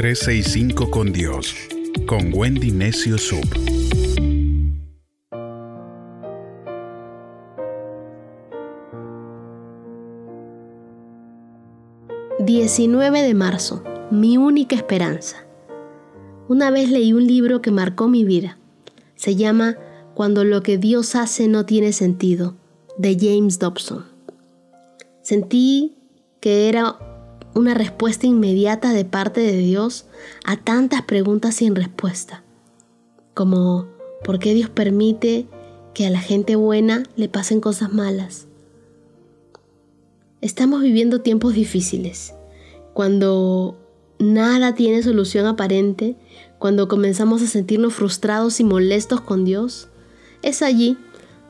[0.00, 1.54] 365 con Dios,
[2.06, 3.44] con Wendy Necio Sub.
[12.38, 13.84] ...19 de marzo...
[14.10, 15.44] ...mi única esperanza...
[16.48, 18.56] ...una vez leí un libro que marcó mi vida...
[19.16, 19.76] ...se llama...
[20.14, 22.54] ...cuando lo que Dios hace no tiene sentido...
[22.96, 24.06] ...de James Dobson...
[25.20, 25.98] Sentí
[26.40, 27.09] que era
[27.54, 30.06] una respuesta inmediata de parte de Dios
[30.44, 32.44] a tantas preguntas sin respuesta,
[33.34, 33.88] como
[34.24, 35.46] ¿por qué Dios permite
[35.94, 38.46] que a la gente buena le pasen cosas malas?
[40.40, 42.34] Estamos viviendo tiempos difíciles,
[42.94, 43.76] cuando
[44.18, 46.16] nada tiene solución aparente,
[46.58, 49.88] cuando comenzamos a sentirnos frustrados y molestos con Dios,
[50.42, 50.96] es allí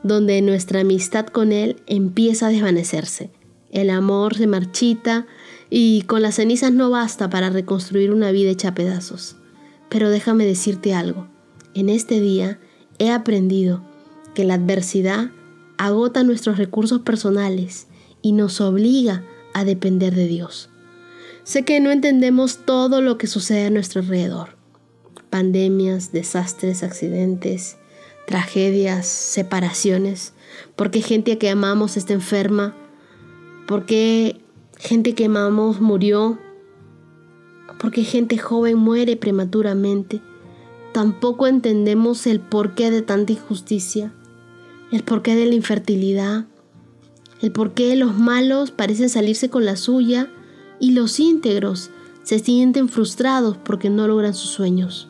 [0.03, 3.29] donde nuestra amistad con Él empieza a desvanecerse.
[3.71, 5.27] El amor se marchita
[5.73, 9.37] y con las cenizas no basta para reconstruir una vida hecha a pedazos.
[9.89, 11.27] Pero déjame decirte algo.
[11.73, 12.59] En este día
[12.99, 13.81] he aprendido
[14.35, 15.31] que la adversidad
[15.77, 17.87] agota nuestros recursos personales
[18.21, 20.69] y nos obliga a depender de Dios.
[21.43, 24.57] Sé que no entendemos todo lo que sucede a nuestro alrededor.
[25.29, 27.77] Pandemias, desastres, accidentes,
[28.27, 30.33] tragedias, separaciones,
[30.75, 32.75] porque gente que amamos está enferma,
[33.67, 34.41] porque
[34.81, 36.39] gente que amamos murió,
[37.79, 40.21] porque gente joven muere prematuramente.
[40.91, 44.11] Tampoco entendemos el porqué de tanta injusticia,
[44.91, 46.47] el porqué de la infertilidad,
[47.41, 50.29] el porqué los malos parecen salirse con la suya
[50.79, 51.91] y los íntegros
[52.23, 55.07] se sienten frustrados porque no logran sus sueños,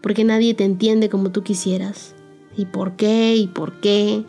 [0.00, 2.14] porque nadie te entiende como tú quisieras.
[2.56, 3.36] ¿Y por qué?
[3.36, 4.24] ¿Y por qué?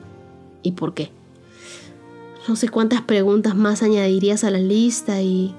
[0.62, 1.12] ¿Y por qué?
[2.48, 5.54] No sé cuántas preguntas más añadirías a la lista y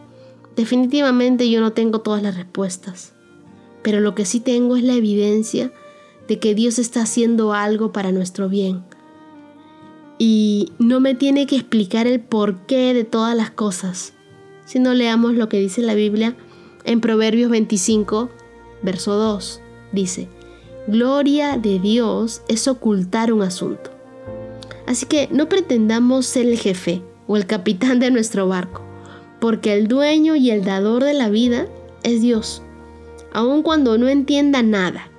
[0.57, 3.13] definitivamente yo no tengo todas las respuestas.
[3.83, 5.73] Pero lo que sí tengo es la evidencia
[6.27, 8.83] de que Dios está haciendo algo para nuestro bien.
[10.19, 14.13] Y no me tiene que explicar el porqué de todas las cosas,
[14.65, 16.37] si no leamos lo que dice la Biblia
[16.85, 18.29] en Proverbios 25,
[18.83, 19.61] verso 2.
[19.93, 20.29] Dice,
[20.89, 24.02] Gloria de Dios es ocultar un asunto
[24.93, 28.83] Así que no pretendamos ser el jefe o el capitán de nuestro barco,
[29.41, 31.67] porque el dueño y el dador de la vida
[32.03, 32.63] es Dios.
[33.33, 35.11] Aun cuando no entienda nada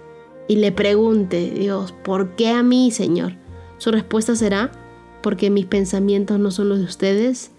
[0.47, 3.33] y le pregunte, Dios, ¿por qué a mí, Señor?
[3.79, 4.71] Su respuesta será,
[5.23, 7.49] porque mis pensamientos no son los de ustedes,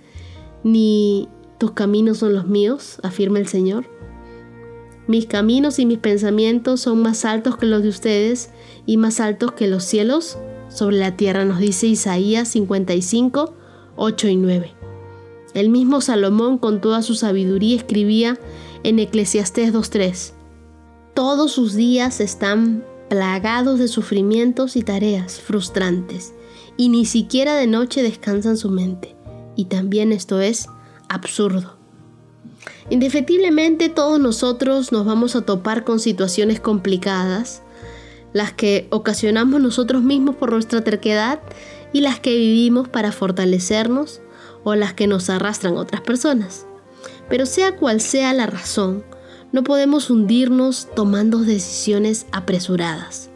[0.62, 3.86] ni tus caminos son los míos, afirma el Señor.
[5.08, 8.50] Mis caminos y mis pensamientos son más altos que los de ustedes
[8.86, 10.38] y más altos que los cielos
[10.74, 13.54] sobre la tierra, nos dice Isaías 55,
[13.96, 14.72] 8 y 9.
[15.54, 18.38] El mismo Salomón con toda su sabiduría escribía
[18.82, 20.32] en Eclesiastés 2.3,
[21.14, 26.34] Todos sus días están plagados de sufrimientos y tareas frustrantes,
[26.76, 29.14] y ni siquiera de noche descansan su mente.
[29.56, 30.66] Y también esto es
[31.08, 31.76] absurdo.
[32.90, 37.62] Indefectiblemente todos nosotros nos vamos a topar con situaciones complicadas,
[38.34, 41.40] las que ocasionamos nosotros mismos por nuestra terquedad
[41.94, 44.20] y las que vivimos para fortalecernos
[44.64, 46.66] o las que nos arrastran otras personas.
[47.30, 49.04] Pero sea cual sea la razón,
[49.52, 53.30] no podemos hundirnos tomando decisiones apresuradas,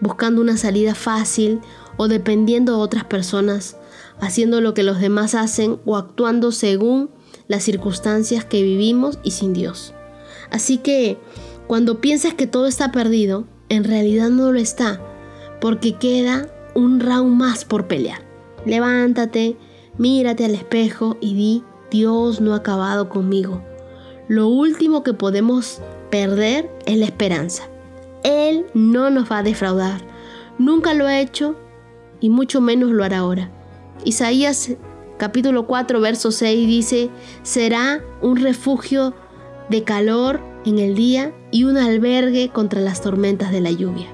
[0.00, 1.60] buscando una salida fácil
[1.96, 3.78] o dependiendo de otras personas,
[4.20, 7.10] haciendo lo que los demás hacen o actuando según
[7.48, 9.94] las circunstancias que vivimos y sin Dios.
[10.50, 11.16] Así que
[11.66, 15.00] cuando piensas que todo está perdido, en realidad no lo está,
[15.60, 18.20] porque queda un round más por pelear.
[18.64, 19.56] Levántate,
[19.98, 23.62] mírate al espejo y di, Dios no ha acabado conmigo.
[24.28, 27.68] Lo último que podemos perder es la esperanza.
[28.24, 30.00] Él no nos va a defraudar.
[30.58, 31.56] Nunca lo ha hecho
[32.20, 33.50] y mucho menos lo hará ahora.
[34.04, 34.70] Isaías
[35.18, 37.10] capítulo 4, verso 6 dice,
[37.42, 39.14] será un refugio
[39.70, 44.08] de calor en el día y un albergue contra las tormentas de la lluvia.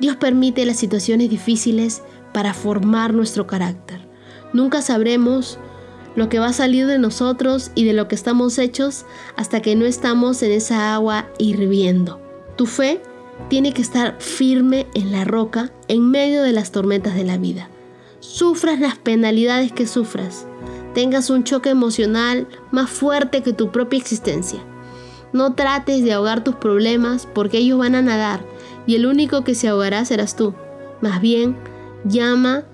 [0.00, 2.02] Dios permite las situaciones difíciles
[2.32, 4.00] para formar nuestro carácter.
[4.52, 5.58] Nunca sabremos
[6.16, 9.04] lo que va a salir de nosotros y de lo que estamos hechos
[9.36, 12.20] hasta que no estamos en esa agua hirviendo.
[12.56, 13.02] Tu fe
[13.48, 17.68] tiene que estar firme en la roca en medio de las tormentas de la vida.
[18.20, 20.46] Sufras las penalidades que sufras,
[20.94, 24.64] tengas un choque emocional más fuerte que tu propia existencia
[25.32, 28.44] no trates de ahogar tus problemas porque ellos van a nadar
[28.86, 30.54] y el único que se ahogará serás tú.
[31.00, 31.56] Más bien,
[32.04, 32.64] llama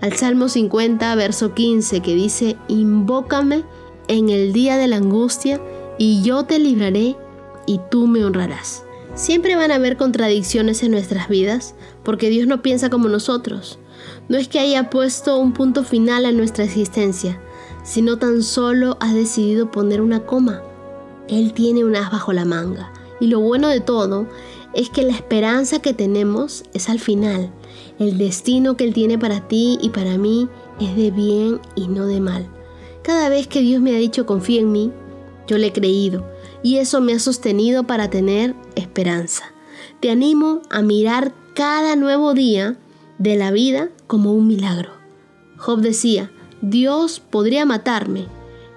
[0.00, 3.64] al Salmo 50, verso 15, que dice, invócame
[4.08, 5.60] en el día de la angustia
[5.98, 7.16] y yo te libraré
[7.66, 8.84] y tú me honrarás.
[9.14, 13.78] Siempre van a haber contradicciones en nuestras vidas porque Dios no piensa como nosotros.
[14.28, 17.40] No es que haya puesto un punto final a nuestra existencia,
[17.82, 20.62] sino tan solo ha decidido poner una coma.
[21.30, 22.92] Él tiene un as bajo la manga.
[23.20, 24.26] Y lo bueno de todo
[24.74, 27.52] es que la esperanza que tenemos es al final.
[27.98, 30.48] El destino que Él tiene para ti y para mí
[30.80, 32.48] es de bien y no de mal.
[33.02, 34.92] Cada vez que Dios me ha dicho confía en mí,
[35.46, 36.26] yo le he creído
[36.62, 39.44] y eso me ha sostenido para tener esperanza.
[40.00, 42.76] Te animo a mirar cada nuevo día
[43.18, 44.90] de la vida como un milagro.
[45.56, 46.30] Job decía,
[46.62, 48.26] Dios podría matarme,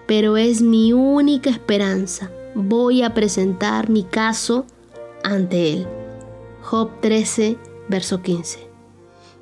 [0.05, 2.29] pero es mi única esperanza.
[2.55, 4.65] Voy a presentar mi caso
[5.23, 5.87] ante Él.
[6.61, 7.57] Job 13,
[7.89, 8.59] verso 15.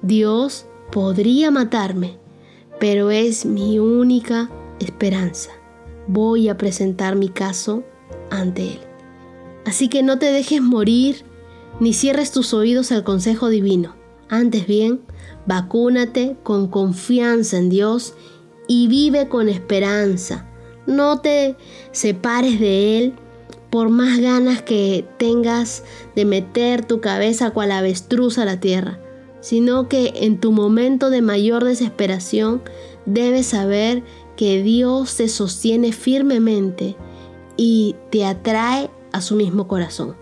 [0.02, 2.18] Dios podría matarme,
[2.80, 4.50] pero es mi única
[4.80, 5.52] esperanza.
[6.08, 7.84] Voy a presentar mi caso
[8.30, 8.80] ante Él.
[9.66, 11.26] Así que no te dejes morir
[11.80, 13.96] ni cierres tus oídos al consejo divino.
[14.30, 15.02] Antes bien,
[15.46, 18.14] vacúnate con confianza en Dios
[18.68, 20.48] y vive con esperanza.
[20.88, 21.56] No te
[21.92, 23.14] separes de Él
[23.70, 25.84] por más ganas que tengas
[26.16, 29.00] de meter tu cabeza cual avestruz a la tierra,
[29.40, 32.62] sino que en tu momento de mayor desesperación
[33.06, 34.04] debes saber
[34.36, 36.98] que Dios te sostiene firmemente
[37.56, 40.16] y te atrae a su mismo corazón.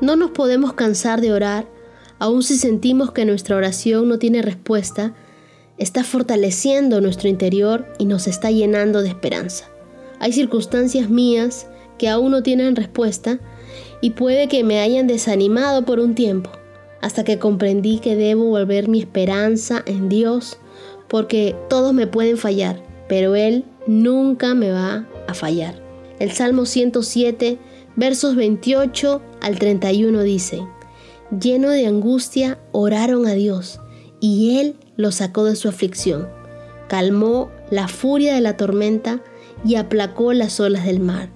[0.00, 1.68] No nos podemos cansar de orar,
[2.18, 5.14] aun si sentimos que nuestra oración no tiene respuesta,
[5.78, 9.69] está fortaleciendo nuestro interior y nos está llenando de esperanza.
[10.20, 11.66] Hay circunstancias mías
[11.98, 13.40] que aún no tienen respuesta
[14.00, 16.50] y puede que me hayan desanimado por un tiempo,
[17.00, 20.58] hasta que comprendí que debo volver mi esperanza en Dios,
[21.08, 25.82] porque todos me pueden fallar, pero Él nunca me va a fallar.
[26.18, 27.58] El Salmo 107,
[27.96, 30.60] versos 28 al 31 dice,
[31.38, 33.80] lleno de angustia, oraron a Dios,
[34.20, 36.28] y Él los sacó de su aflicción.
[36.88, 39.22] Calmó la furia de la tormenta
[39.64, 41.30] y aplacó las olas del mar.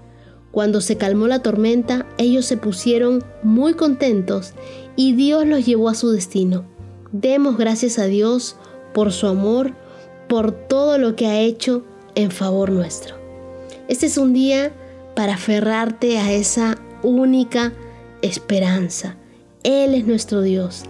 [0.51, 4.53] Cuando se calmó la tormenta, ellos se pusieron muy contentos
[4.95, 6.65] y Dios los llevó a su destino.
[7.11, 8.57] Demos gracias a Dios
[8.93, 9.75] por su amor,
[10.29, 11.85] por todo lo que ha hecho
[12.15, 13.17] en favor nuestro.
[13.89, 14.73] Este es un día
[15.17, 17.73] para aferrarte a esa única
[18.23, 19.17] esperanza.
[19.65, 20.85] Él es nuestro Dios.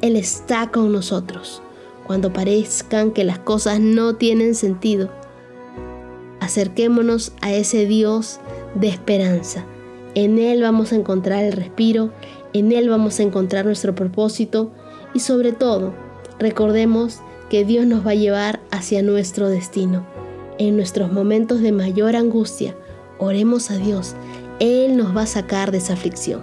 [0.00, 1.62] Él está con nosotros.
[2.06, 5.10] Cuando parezcan que las cosas no tienen sentido,
[6.40, 8.40] acerquémonos a ese Dios
[8.74, 9.64] de esperanza.
[10.14, 12.12] En Él vamos a encontrar el respiro,
[12.52, 14.70] en Él vamos a encontrar nuestro propósito
[15.14, 15.94] y sobre todo,
[16.38, 20.06] recordemos que Dios nos va a llevar hacia nuestro destino
[20.60, 22.76] en nuestros momentos de mayor angustia,
[23.18, 24.14] oremos a Dios.
[24.60, 26.42] Él nos va a sacar de esa aflicción.